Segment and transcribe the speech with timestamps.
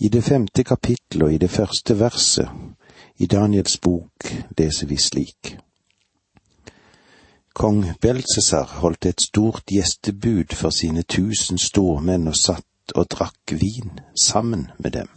[0.00, 2.48] I det femte kapittel og i det første verset
[3.18, 4.28] i Daniels bok
[4.58, 5.56] leser vi slik.
[7.54, 13.98] Kong Belsesar holdt et stort gjestebud for sine tusen stormenn og satt og drakk vin
[14.22, 15.10] sammen med dem.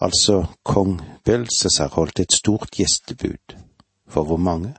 [0.00, 3.56] Altså, kong Belsesar holdt et stort gjestebud.
[4.08, 4.74] For hvor mange?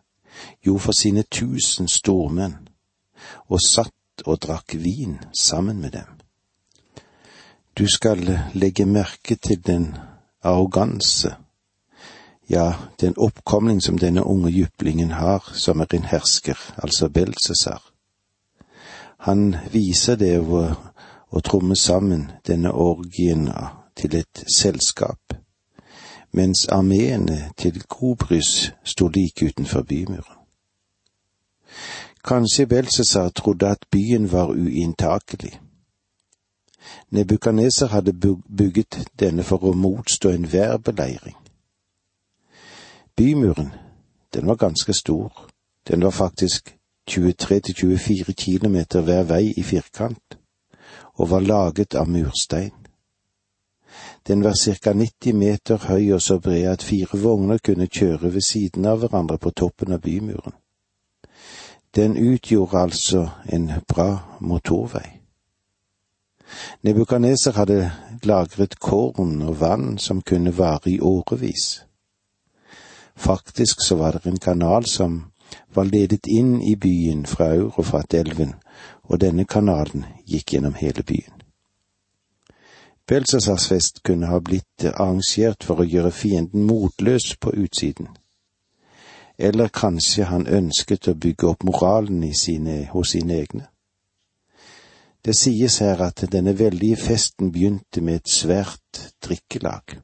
[0.65, 2.67] Jo, for sine tusen stormenn,
[3.47, 6.16] og satt og drakk vin sammen med dem.
[7.77, 9.97] Du skal legge merke til den
[10.43, 11.35] arroganse,
[12.49, 17.83] ja, den oppkomling som denne unge jyplingen har, som er en hersker, altså Belsesar.
[19.17, 20.73] Han viser det ved
[21.29, 23.49] å tromme sammen denne orgien
[23.95, 25.37] til et selskap,
[26.31, 30.41] mens armeene til Kobrys sto like utenfor bymuren.
[32.25, 35.59] Kanskje Belsesar trodde at byen var uinntakelig.
[37.09, 38.13] Nebukaneser hadde
[38.57, 41.35] bygget denne for å motstå enhver beleiring.
[43.15, 43.71] Bymuren,
[44.33, 45.47] den var ganske stor,
[45.87, 46.75] den var faktisk
[47.09, 50.37] 23–24 kilometer hver vei i firkant,
[51.13, 52.75] og var laget av murstein.
[54.27, 58.41] Den var ca 90 meter høy og så bred at fire vogner kunne kjøre ved
[58.41, 60.53] siden av hverandre på toppen av bymuren.
[61.95, 65.16] Den utgjorde altså en bra motorvei.
[66.83, 67.91] Nebukaneser hadde
[68.23, 71.83] lagret korn og vann som kunne vare i årevis.
[73.15, 75.25] Faktisk så var det en kanal som
[75.73, 78.53] var ledet inn i byen fra Eurofat-elven,
[79.03, 81.33] og denne kanalen gikk gjennom hele byen.
[83.07, 88.09] Belsasars fest kunne ha blitt arrangert for å gjøre fienden motløs på utsiden.
[89.37, 93.67] Eller kanskje han ønsket å bygge opp moralen sine, hos sine egne.
[95.25, 99.97] Det sies her at denne veldige festen begynte med et svært drikkelag.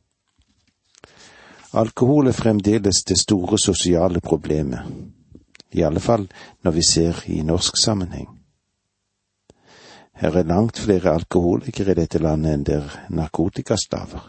[1.74, 4.86] Alkohol er fremdeles det store sosiale problemet,
[5.72, 6.28] i alle fall
[6.64, 8.28] når vi ser i norsk sammenheng.
[10.14, 14.28] Her er langt flere alkoholikere i dette landet enn det er narkotikastaver.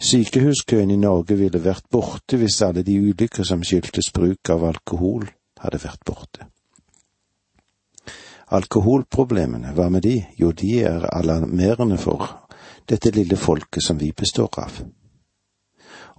[0.00, 5.26] Sykehuskøen i Norge ville vært borte hvis alle de ulykker som skyldtes bruk av alkohol,
[5.60, 6.46] hadde vært borte.
[8.54, 10.18] Alkoholproblemene, hva med de?
[10.38, 12.28] Jo, de er alarmerende for
[12.88, 14.76] dette lille folket som vi består av.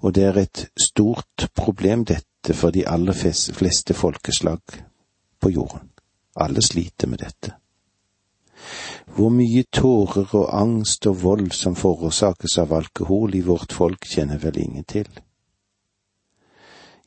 [0.03, 4.81] Og det er et stort problem dette for de aller fleste folkeslag
[5.39, 5.91] på jorden.
[6.35, 7.53] Alle sliter med dette.
[9.15, 14.41] Hvor mye tårer og angst og vold som forårsakes av alkohol i vårt folk, kjenner
[14.41, 15.07] vel ingen til.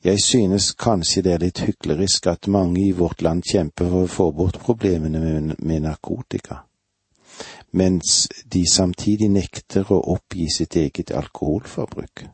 [0.08, 4.12] Jeg synes kanskje det er litt hyklerisk at mange i vårt land kjemper for å
[4.12, 6.62] få bort problemene med, med narkotika,
[7.76, 8.22] mens
[8.54, 12.24] de samtidig nekter å oppgi sitt eget alkoholforbruk.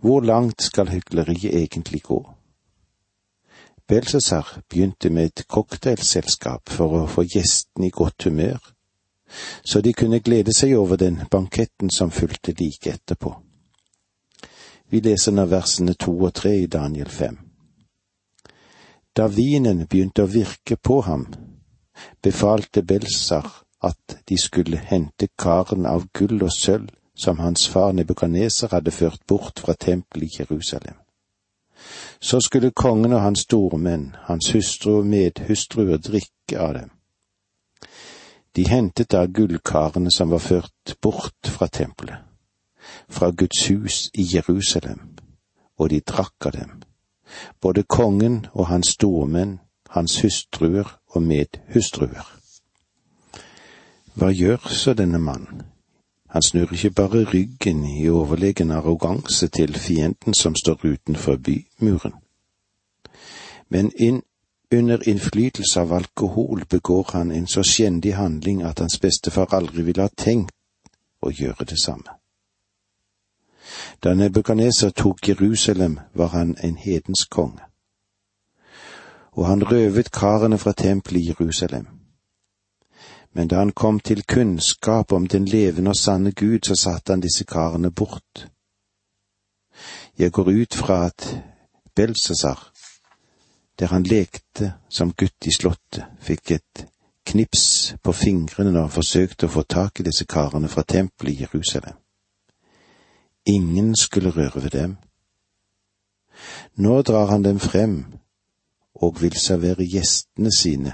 [0.00, 2.22] Hvor langt skal hykleriet egentlig gå?
[3.84, 8.62] Belsazar begynte med et cocktailselskap for å få gjestene i godt humør,
[9.60, 13.43] så de kunne glede seg over den banketten som fulgte like etterpå.
[14.94, 17.34] Vi leser nå versene to og tre i Daniel fem.
[19.10, 21.24] Da vinen begynte å virke på ham,
[22.22, 23.48] befalte Belsar
[23.88, 26.92] at de skulle hente karen av gull og sølv
[27.24, 31.00] som hans far Nebukaneser hadde ført bort fra tempelet i Jerusalem.
[32.20, 36.94] Så skulle kongen og hans stormenn, hans hustru og medhustruer drikke av dem.
[38.54, 42.22] De hentet da gullkarene som var ført bort fra tempelet
[43.08, 45.00] fra Guds hus i Jerusalem,
[45.78, 46.70] og de drakk av dem,
[47.60, 49.60] både kongen og hans stormenn,
[49.90, 52.26] hans hustruer og medhustruer.
[54.14, 55.62] Hva gjør så denne mannen?
[56.34, 62.14] Han snur ikke bare ryggen i overlegen arroganse til fienden som står utenfor bymuren,
[63.68, 64.22] men inn
[64.74, 70.02] under innflytelse av alkohol begår han en så skjendig handling at hans bestefar aldri ville
[70.02, 70.54] ha tenkt
[71.22, 72.18] å gjøre det samme.
[74.04, 77.62] Da Nebukadneser tok Jerusalem, var han en hedensk konge.
[79.32, 81.86] Og han røvet karene fra tempelet i Jerusalem.
[83.32, 87.20] Men da han kom til kunnskap om den levende og sanne Gud, så satte han
[87.20, 88.48] disse karene bort.
[90.18, 91.42] Jeg går ut fra at
[91.96, 92.70] Belsesar,
[93.78, 96.86] der han lekte som gutt i slottet, fikk et
[97.26, 101.42] knips på fingrene når han forsøkte å få tak i disse karene fra tempelet i
[101.42, 102.03] Jerusalem.
[103.46, 104.96] Ingen skulle røre ved dem.
[106.76, 108.04] Nå drar han dem frem
[108.94, 110.92] og vil servere gjestene sine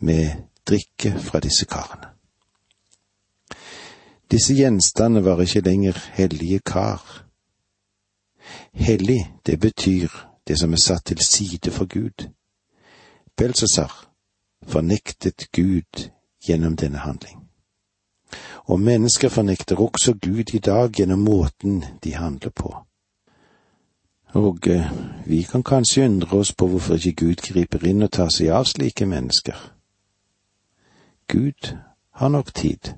[0.00, 0.30] med
[0.66, 2.12] drikke fra disse karene.
[4.30, 7.26] Disse gjenstandene var ikke lenger hellige kar.
[8.72, 10.08] Hellig, det betyr
[10.48, 12.28] det som er satt til side for Gud.
[13.36, 14.08] Belsesar
[14.66, 16.08] fornektet Gud
[16.46, 17.51] gjennom denne handling.
[18.64, 22.76] Og mennesker fornekter også Gud i dag gjennom måten de handler på.
[24.32, 24.92] Og eh,
[25.26, 28.64] vi kan kanskje undre oss på hvorfor ikke Gud griper inn og tar seg av
[28.64, 29.58] slike mennesker.
[31.28, 31.76] Gud
[32.10, 32.94] har nok tid.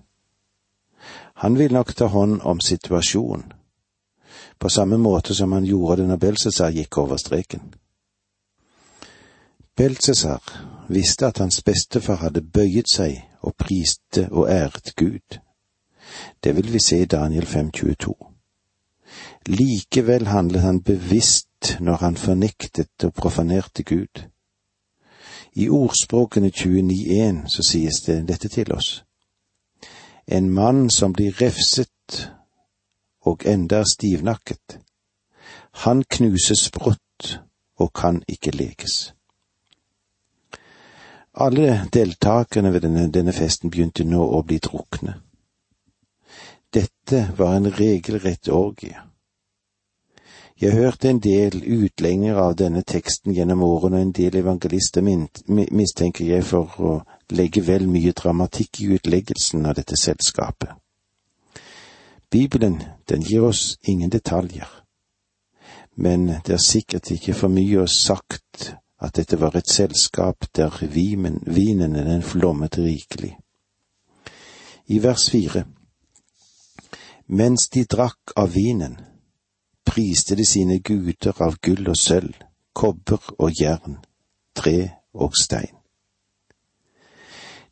[1.34, 3.52] Han vil nok ta hånd om situasjonen,
[4.58, 7.74] på samme måte som han gjorde det når Belsesar gikk over streken.
[9.76, 10.40] Belsesar
[10.88, 15.38] visste at hans bestefar hadde bøyet seg og priste og æret Gud.
[16.44, 18.30] Det vil vi se i Daniel 5,22.
[19.46, 24.24] Likevel handlet han bevisst når han fornektet og profanerte Gud.
[25.52, 29.04] I ordspråkene 29.1 så sies det dette til oss.
[30.26, 32.30] En mann som blir refset
[33.20, 34.78] og enda stivnakket,
[35.84, 37.38] han knuses brått
[37.76, 39.14] og kan ikke lekes.
[41.34, 45.16] Alle deltakerne ved denne, denne festen begynte nå å bli drukne.
[46.74, 49.00] Dette var en regelrett orgie.
[50.60, 56.24] Jeg hørte en del utlenger av denne teksten gjennom årene, og en del evangelister mistenker
[56.24, 56.92] jeg for å
[57.34, 60.70] legge vel mye dramatikk i utleggelsen av dette selskapet.
[62.30, 62.78] Bibelen,
[63.10, 64.70] den gir oss ingen detaljer,
[65.96, 68.70] men det er sikkert ikke for mye å sagt
[69.04, 73.36] at dette var et selskap der vinen, vinen den flommet rikelig.
[74.86, 75.64] I vers fire
[77.26, 78.98] Mens de drakk av vinen,
[79.84, 82.34] priste de sine guder av gull og sølv,
[82.76, 83.96] kobber og jern,
[84.54, 85.72] tre og stein.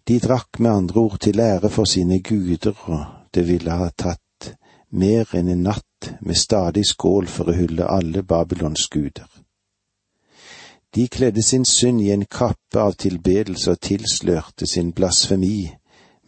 [0.08, 4.54] De drakk med andre ord til ære for sine guder, og det ville ha tatt
[4.90, 9.28] mer enn en natt med stadig skål for å hylle alle Babylons guder.
[10.94, 15.70] De kledde sin synd i en kappe av tilbedelse og tilslørte sin blasfemi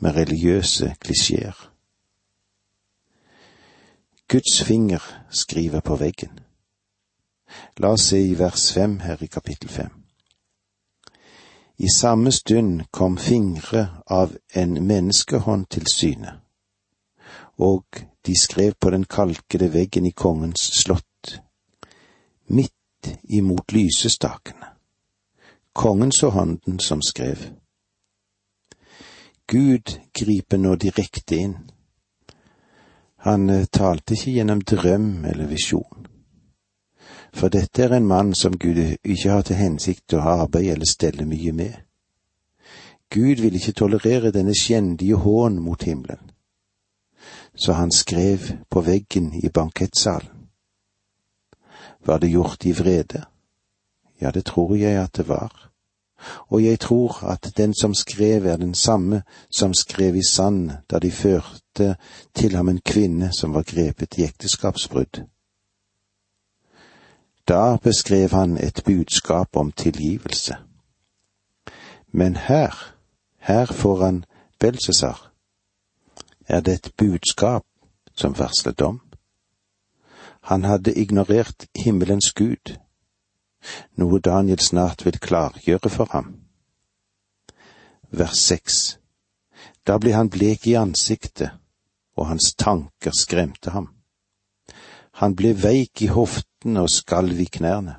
[0.00, 1.56] med religiøse klisjeer.
[4.28, 6.40] Guds finger skriver på veggen.
[7.76, 9.92] La oss se i vers fem her i kapittel fem.
[11.76, 16.38] I samme stund kom fingre av en menneskehånd til syne,
[17.58, 17.84] og
[18.26, 21.40] de skrev på den kalkede veggen i kongens slott,
[23.28, 24.72] imot lysestakene.
[25.72, 27.38] Kongen så hånden som skrev.
[29.50, 31.56] Gud griper nå direkte inn
[33.24, 36.08] han eh, talte ikke gjennom drøm eller visjon.
[37.34, 40.88] For dette er en mann som Gud ikke har til hensikt å ha arbeid eller
[40.88, 41.72] stelle mye med.
[43.08, 46.30] Gud vil ikke tolerere denne skjendige hån mot himmelen.
[47.56, 50.33] Så han skrev på veggen i bankettsalen.
[52.06, 53.24] Var det gjort i vrede?
[54.20, 55.74] Ja, det tror jeg at det var
[56.48, 60.98] og jeg tror at den som skrev er den samme som skrev i sand da
[60.98, 61.96] de førte
[62.34, 65.22] til ham en kvinne som var grepet i ekteskapsbrudd.
[67.48, 70.56] Da beskrev han et budskap om tilgivelse.
[72.12, 72.94] Men her,
[73.38, 74.24] her foran
[74.58, 75.30] Belsesar,
[76.48, 77.64] er det et budskap
[78.14, 79.00] som varsler dom.
[80.50, 82.74] Han hadde ignorert himmelens Gud,
[83.96, 86.34] noe Daniel snart vil klargjøre for ham.
[88.10, 88.98] Vers seks.
[89.88, 91.48] Da ble han blek i ansiktet,
[92.16, 93.88] og hans tanker skremte ham.
[95.22, 97.96] Han ble veik i hoftene og skalv i knærne.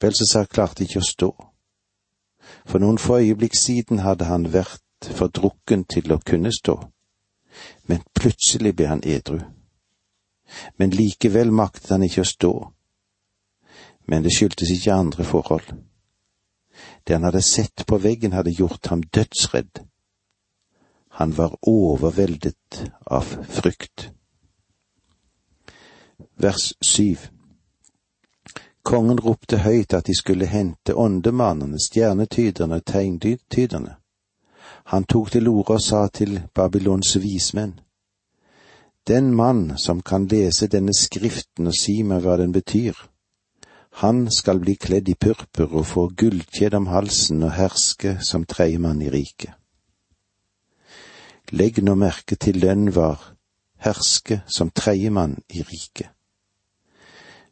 [0.00, 1.32] Belsesar klarte ikke å stå.
[2.68, 6.76] For noen få øyeblikk siden hadde han vært for drukken til å kunne stå,
[7.88, 9.40] men plutselig ble han edru.
[10.76, 12.52] Men likevel maktet han ikke å stå,
[14.06, 15.72] men det skyldtes ikke andre forhold.
[17.04, 19.82] Det han hadde sett på veggen hadde gjort ham dødsredd.
[21.18, 24.10] Han var overveldet av frykt.
[26.36, 27.30] Vers syv
[28.86, 33.96] Kongen ropte høyt at de skulle hente åndemannene, stjernetyderne og tegntyderne.
[34.92, 37.80] Han tok til orde og sa til Babylons vismenn.
[39.06, 42.96] Den mann som kan lese denne skriften og si meg hva den betyr,
[44.02, 49.00] han skal bli kledd i purpur og få gullkjede om halsen og herske som tredjemann
[49.02, 49.54] i riket.
[51.54, 53.22] Legg nå merke til den var
[53.78, 56.10] herske som tredjemann i riket.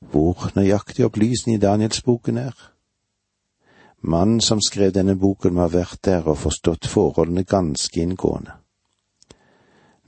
[0.00, 2.54] Hvor nøyaktig opplysning i Danielsboken er.
[4.02, 8.58] Mannen som skrev denne boken må ha vært der og forstått forholdene ganske inngående.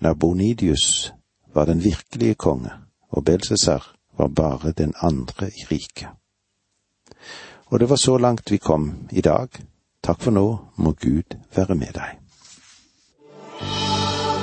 [0.05, 1.15] Nabonidius
[1.57, 2.71] var den virkelige konge,
[3.11, 6.09] og Belsesar var bare den andre i riket.
[7.67, 9.49] Og det var så langt vi kom i dag.
[10.03, 12.21] Takk for nå, må Gud være med deg.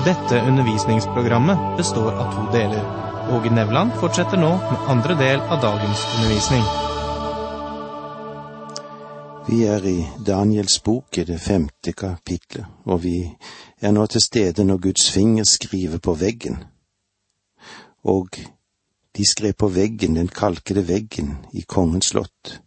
[0.04, 2.84] Dette undervisningsprogrammet består av to deler.
[3.32, 6.66] Åge Nevland fortsetter nå med andre del av dagens undervisning.
[9.48, 13.18] Vi er i Daniels bok i det femte kapitlet, og vi
[13.82, 16.64] er nå til stede når Guds finger skriver på veggen.
[18.04, 18.30] Og
[19.18, 22.62] de skrev på veggen, den kalkede veggen i kongens slott.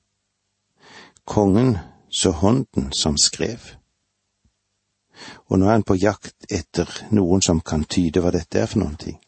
[1.24, 1.78] Kongen
[2.10, 3.58] så hånden som skrev.
[5.46, 8.84] Og nå er han på jakt etter noen som kan tyde hva dette er for
[8.84, 9.18] noen ting.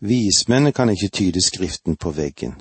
[0.00, 2.56] Vismennene kan ikke tyde Skriften på veggen.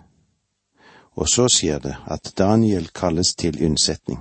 [1.16, 4.20] Og så skjer det at Daniel kalles til unnsetning.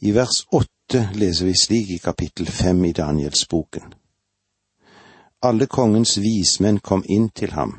[0.00, 3.94] I vers åtte leser vi slik i kapittel fem i Danielsboken.
[5.44, 7.72] Alle kongens vismenn kom inn til ham,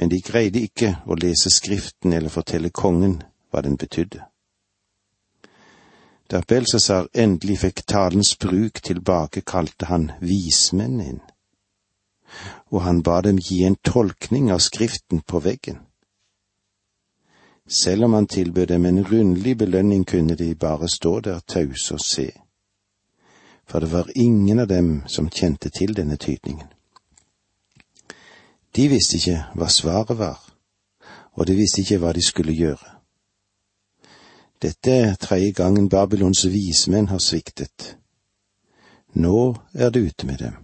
[0.00, 3.18] men de greide ikke å lese Skriften eller fortelle kongen
[3.50, 4.22] hva den betydde.
[6.32, 11.20] Da Belsesar endelig fikk talens bruk tilbake, kalte han vismenn inn,
[12.72, 15.82] og han ba dem gi en tolkning av Skriften på veggen.
[17.68, 22.00] Selv om han tilbød dem en rundlig belønning, kunne de bare stå der tause og
[22.00, 22.30] se,
[23.68, 26.68] for det var ingen av dem som kjente til denne tydningen.
[28.76, 30.38] De visste ikke hva svaret var,
[31.36, 32.94] og de visste ikke hva de skulle gjøre.
[34.62, 37.96] Dette er tredje gangen Babylons vismenn har sviktet.
[39.14, 40.56] Nå er det ute med dem.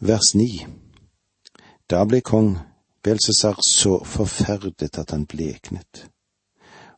[0.00, 0.66] Vers ni
[1.90, 2.56] Da ble kong
[3.04, 6.06] Belsesar så forferdet at han bleknet,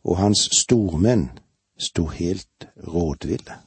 [0.05, 1.31] og hans stormenn
[1.79, 3.66] sto helt rådville.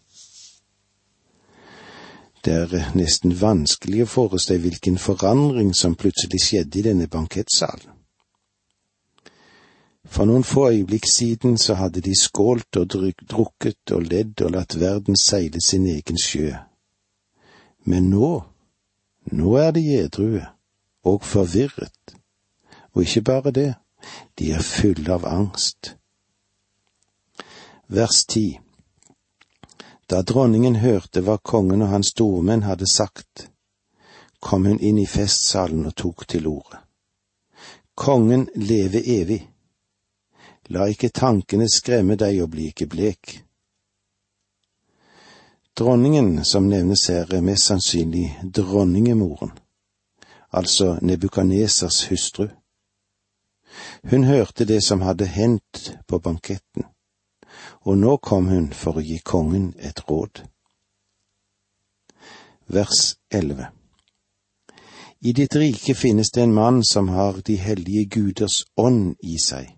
[2.50, 7.92] Det er nesten vanskelig å forestille hvilken forandring som plutselig skjedde i denne bankettsalen.
[10.10, 12.96] For noen få øyeblikk siden så hadde de skålt og
[13.30, 16.56] drukket og ledd og latt verden seile sin egen sjø.
[17.86, 18.32] Men nå,
[19.30, 20.42] nå er de edrue
[21.06, 22.16] og forvirret.
[22.96, 23.68] Og ikke bare det,
[24.42, 25.94] de er fulle av angst.
[27.94, 28.48] Vers ti
[30.10, 33.50] Da dronningen hørte hva kongen og hans stormenn hadde sagt,
[34.40, 36.82] kom hun inn i festsalen og tok til orde.
[37.94, 39.44] Kongen leve evig
[40.70, 43.40] La ikke tankene skremme deg og bli ikke blek.
[45.74, 49.56] Dronningen som nevnes her, er mest sannsynlig dronningemoren,
[50.52, 52.50] altså Nebukanesers hustru.
[54.12, 56.86] Hun hørte det som hadde hendt på banketten,
[57.86, 60.44] og nå kom hun for å gi kongen et råd.
[62.68, 63.68] Vers 11
[65.22, 69.76] I ditt rike finnes det en mann som har de hellige guders ånd i seg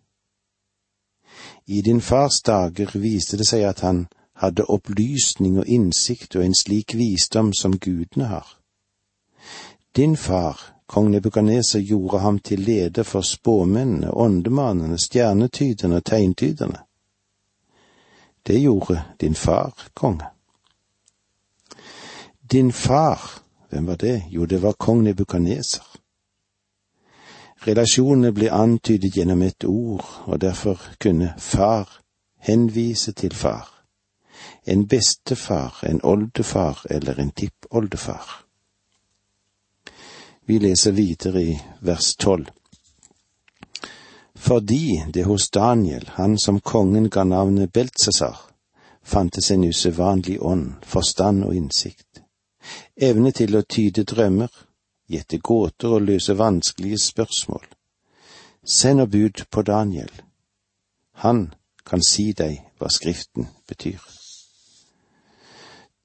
[1.65, 4.07] i din fars dager viste det seg at han
[4.41, 8.47] hadde opplysning og innsikt og en slik visdom som gudene har.
[9.95, 16.83] Din far, kong Nebukadneser, gjorde ham til leder for spåmennene, åndemannene, stjernetyderne og tegntyderne.
[18.47, 20.25] Det gjorde din far, konge.
[22.51, 24.23] Din far, hvem var det?
[24.29, 25.83] Jo, det var kong Nebukaneser.
[27.67, 32.01] Relasjonene ble antydet gjennom et ord, og derfor kunne far
[32.41, 33.69] henvise til far.
[34.65, 38.45] En bestefar, en oldefar eller en tippoldefar.
[40.45, 42.49] Vi leser videre i vers tolv.
[44.41, 48.37] Fordi det hos Daniel, han som kongen ga navnet Beltsesar,
[49.03, 52.23] fantes en usedvanlig ånd, forstand og innsikt,
[52.95, 54.49] evne til å tyde drømmer,
[55.05, 57.67] gjette gåter og løse vanskelige spørsmål.
[58.65, 60.09] Send og bud på Daniel.
[61.21, 61.53] Han
[61.85, 64.01] kan si deg hva Skriften betyr.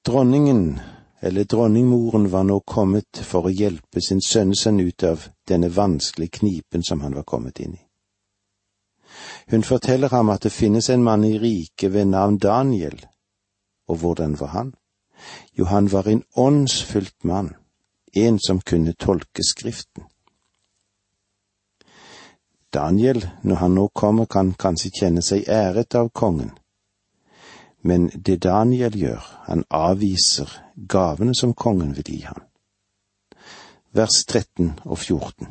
[0.05, 0.79] Dronningen,
[1.21, 6.85] eller dronningmoren, var nå kommet for å hjelpe sin sønnesønn ut av denne vanskelige knipen
[6.85, 7.86] som han var kommet inn i.
[9.49, 13.05] Hun forteller ham at det finnes en mann i riket ved navn Daniel,
[13.87, 14.73] og hvordan var han?
[15.57, 17.55] Jo, han var en åndsfylt mann
[18.13, 20.03] en som kunne tolke Skriften.
[22.73, 26.51] Daniel, når han nå kommer, kan kanskje kjenne seg æret av kongen.
[27.81, 32.43] Men det Daniel gjør, han avviser gavene som kongen vil gi ham.
[33.95, 35.47] Vers 13 og 14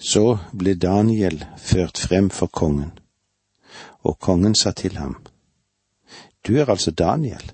[0.00, 2.92] Så ble Daniel ført frem for kongen,
[4.00, 5.16] og kongen sa til ham,
[6.46, 7.52] Du er altså Daniel,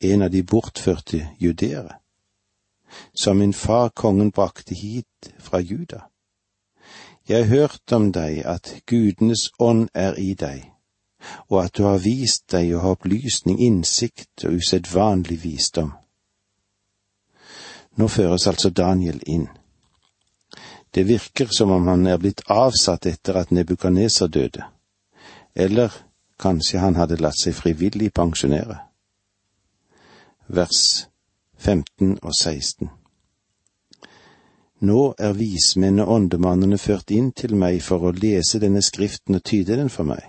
[0.00, 1.96] en av de bortførte judeere,
[3.14, 6.00] som min far kongen brakte hit fra Juda.
[7.28, 10.70] Jeg har hørt om deg at gudenes ånd er i deg,
[11.48, 15.94] og at du har vist deg å ha opplysning, innsikt og usedvanlig visdom.
[17.96, 19.48] Nå føres altså Daniel inn.
[20.96, 24.62] Det virker som om han er blitt avsatt etter at Nebukaneser døde,
[25.54, 25.92] eller
[26.40, 28.78] kanskje han hadde latt seg frivillig pensjonere.
[30.48, 30.78] Vers
[31.58, 32.88] 15 og 16
[34.88, 39.44] Nå er vismennene og åndemannene ført inn til meg for å lese denne skriften og
[39.44, 40.22] tyde den for meg,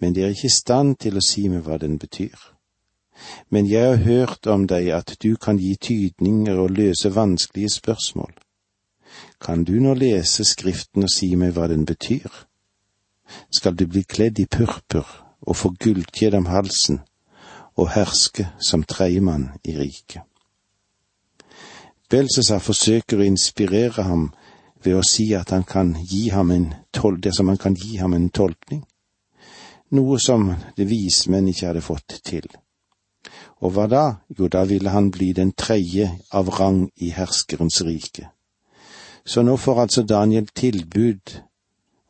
[0.00, 2.38] men de er ikke i stand til å si meg hva den betyr.
[3.52, 8.32] Men jeg har hørt om deg at du kan gi tydninger og løse vanskelige spørsmål.
[9.40, 12.30] Kan du nå lese Skriften og si meg hva den betyr?
[13.50, 15.08] Skal du bli kledd i purpur
[15.42, 17.00] og få gullkjede om halsen
[17.76, 20.22] og herske som tredjemann i riket?
[22.12, 24.26] Belsesar forsøker å inspirere ham
[24.84, 27.16] ved å si at han kan gi ham en tol
[27.58, 28.82] kan gi ham en tolkning,
[29.90, 32.46] noe som det vismenn ikke hadde fått til.
[33.62, 34.04] Og hva da?
[34.38, 38.28] Jo, da ville han bli den tredje av rang i herskerens rike.
[39.24, 41.40] Så nå får altså Daniel tilbud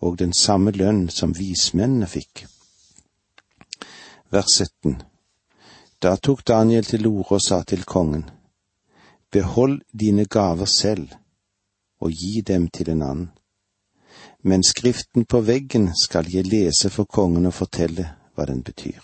[0.00, 2.46] og den samme lønn som vismennene fikk.
[4.32, 5.02] Vers 17
[6.02, 8.30] Da tok Daniel til orde og sa til kongen,
[9.32, 11.08] Behold dine gaver selv,
[12.00, 13.30] og gi dem til en annen.
[14.42, 19.00] Men skriften på veggen skal jeg lese for kongen og fortelle hva den betyr.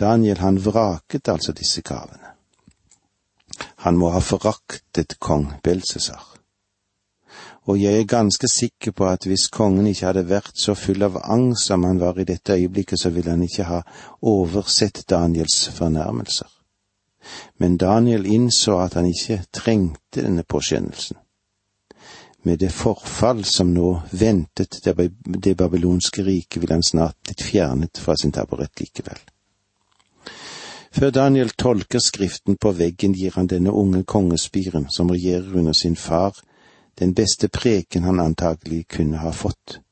[0.00, 2.35] Daniel han vraket altså disse gavene.
[3.86, 6.24] Han må ha foraktet kong Belsesar.
[7.66, 11.16] Og jeg er ganske sikker på at hvis kongen ikke hadde vært så full av
[11.22, 13.80] angst som han var i dette øyeblikket, så ville han ikke ha
[14.22, 16.50] oversett Daniels fornærmelser
[17.56, 21.16] men Daniel innså at han ikke trengte denne påskjønnelsen.
[22.46, 28.14] Med det forfall som nå ventet det babylonske riket, ville han snart blitt fjernet fra
[28.16, 29.18] sin taburett likevel.
[30.96, 35.96] Før Daniel tolker Skriften på veggen, gir han denne unge kongespiren, som regjerer under sin
[35.96, 36.38] far,
[36.98, 39.82] den beste preken han antagelig kunne ha fått.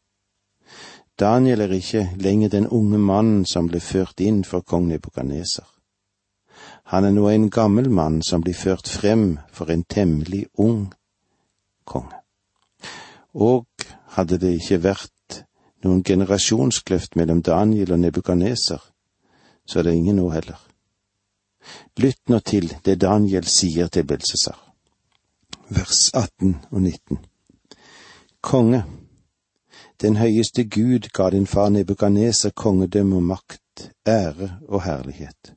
[1.21, 5.69] Daniel er ikke lenger den unge mannen som ble ført inn for kong Nebukaneser.
[6.89, 10.95] Han er nå en gammel mann som blir ført frem for en temmelig ung
[11.85, 12.17] konge.
[13.35, 13.67] Og
[14.17, 15.45] hadde det ikke vært
[15.85, 18.81] noen generasjonskløft mellom Daniel og Nebukaneser,
[19.69, 20.57] så er det ingen nå heller.
[21.97, 24.59] Lytt nå til det Daniel sier til Belsesar,
[25.69, 27.19] vers 18 og 19.
[28.43, 28.85] Konge,
[30.01, 35.55] den høyeste Gud ga din far Nebukaneser kongedømme og makt, ære og herlighet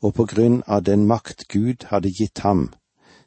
[0.00, 2.68] og på grunn av den makt Gud hadde gitt ham,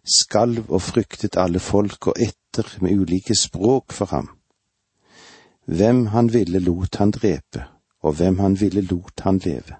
[0.04, 4.30] skalv og fryktet alle folk og etter med ulike språk for ham.
[5.66, 7.68] Hvem han ville lot han drepe,
[8.04, 9.80] og hvem han ville lot han leve.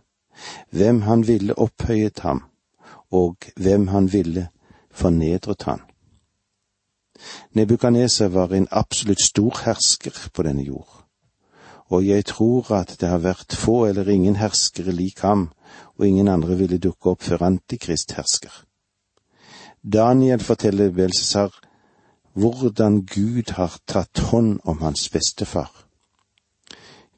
[0.70, 2.44] Hvem han ville opphøyet ham,
[3.12, 4.48] og hvem han ville
[4.92, 5.82] fornedret han.
[7.54, 11.06] Nebukaneser var en absolutt stor hersker på denne jord,
[11.88, 15.52] og jeg tror at det har vært få eller ingen herskere lik ham
[15.98, 18.54] og ingen andre ville dukke opp før Antikrist hersker.
[19.84, 21.54] Daniel forteller Belsesar
[22.34, 25.70] hvordan Gud har tatt hånd om hans bestefar.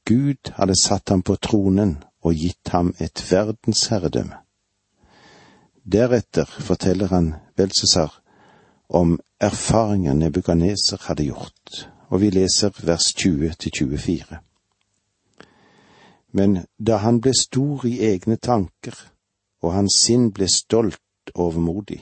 [0.06, 4.41] Gud hadde satt ham på tronen og gitt ham et verdensherredømme.
[5.85, 8.17] Deretter forteller han Belsesar
[8.89, 14.41] om erfaringer Nebukaneser hadde gjort, og vi leser vers 20 til 24
[16.35, 18.95] men da han ble stor i egne tanker,
[19.63, 22.01] og hans sinn ble stolt overmodig,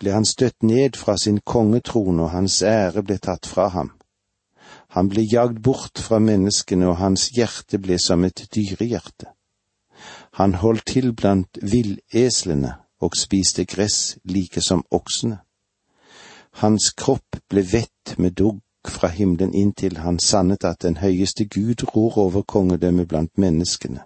[0.00, 3.92] ble han støtt ned fra sin kongetrone, og hans ære ble tatt fra ham.
[4.96, 9.30] Han ble jagd bort fra menneskene, og hans hjerte ble som et dyrehjerte.
[10.38, 15.38] Han holdt til blant villeslene og spiste gress like som oksene.
[16.62, 21.84] Hans kropp ble vett med dugg fra himmelen inntil han sannet at den høyeste Gud
[21.94, 24.02] ror over kongedømmet blant menneskene,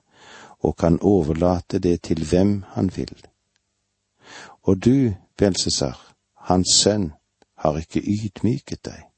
[0.60, 3.16] og kan overlate det til hvem han vil.
[4.62, 7.12] Og du, Belsesar, hans sønn,
[7.58, 9.08] har ikke ydmyket deg,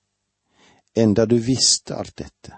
[0.96, 2.56] enda du visste alt dette.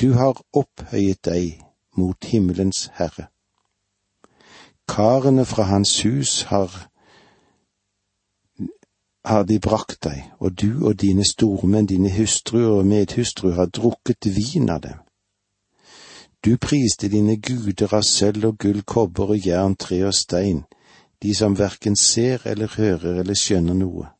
[0.00, 1.62] Du har opphøyet deg
[1.96, 3.30] mot himmelens herre.
[4.88, 6.70] Karene fra hans hus har
[9.26, 14.28] har de brakt deg, og du og dine stormenn, dine hustruer og medhustruer, har drukket
[14.36, 15.00] vin av dem.
[16.44, 20.62] Du priste dine guder av sølv og gull, kobber og jern, tre og stein,
[21.22, 24.12] de som hverken ser eller hører eller skjønner noe.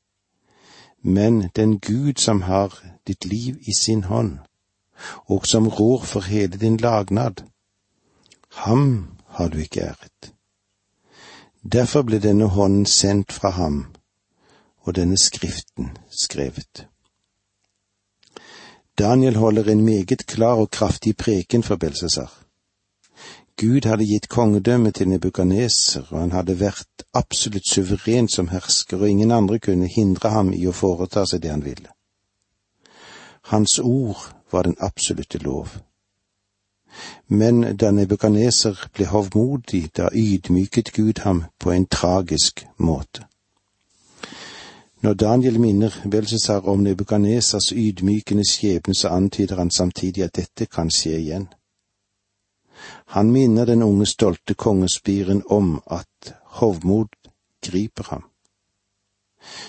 [1.09, 2.73] Men den Gud som har
[3.07, 4.38] ditt liv i sin hånd,
[5.31, 7.45] og som rår for hele din lagnad,
[8.53, 10.33] ham har du ikke æret.
[11.62, 13.87] Derfor ble denne hånden sendt fra ham,
[14.83, 16.88] og denne skriften skrevet.
[18.99, 22.45] Daniel holder en meget klar og kraftig preken for Belsesar.
[23.61, 29.09] Gud hadde gitt kongedømmet til Nebukadneser, og han hadde vært absolutt suveren som hersker, og
[29.09, 31.88] ingen andre kunne hindre ham i å foreta seg det han ville.
[33.49, 35.79] Hans ord var den absolutte lov.
[37.29, 43.25] Men da Nebukadneser ble hovmodig, da ydmyket Gud ham på en tragisk måte.
[45.01, 50.90] Når Daniel minner Belsesar om Nebukadnesars ydmykende skjebne, så antyder han samtidig at dette kan
[50.90, 51.49] skje igjen.
[53.07, 57.09] Han minner den unge, stolte kongespiren om at hovmod
[57.62, 58.25] griper ham.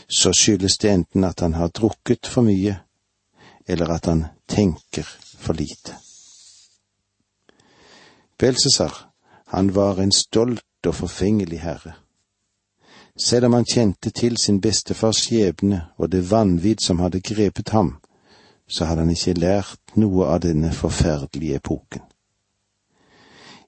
[0.07, 2.79] Så skyldes det enten at han har drukket for mye,
[3.67, 5.05] eller at han tenker
[5.37, 5.95] for lite.
[8.37, 9.09] Belsesar,
[9.45, 11.93] han var en stolt og forfengelig herre.
[13.17, 17.95] Selv om han kjente til sin bestefars skjebne og det vanvidd som hadde grepet ham,
[18.67, 22.01] så hadde han ikke lært noe av denne forferdelige epoken.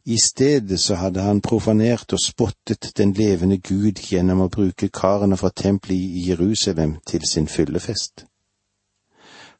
[0.09, 5.37] I stedet så hadde han profanert og spottet den levende Gud gjennom å bruke karene
[5.37, 8.25] fra tempelet i Jerusalem til sin fyllefest.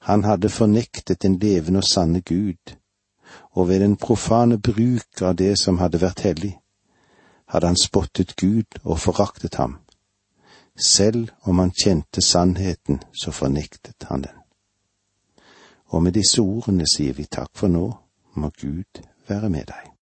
[0.09, 2.73] Han hadde fornektet den levende og sanne Gud,
[3.53, 6.55] og ved den profane bruk av det som hadde vært hellig,
[7.53, 9.77] hadde han spottet Gud og foraktet ham.
[10.73, 14.41] Selv om han kjente sannheten, så fornektet han den.
[15.93, 17.85] Og med disse ordene sier vi takk for nå,
[18.33, 19.88] må Gud være med deg.